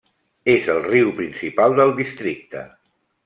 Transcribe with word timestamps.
És 0.53 0.69
el 0.75 0.79
riu 0.85 1.11
principal 1.19 1.77
del 1.81 1.93
districte. 2.01 2.65